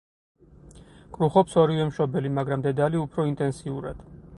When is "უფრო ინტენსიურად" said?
3.07-4.07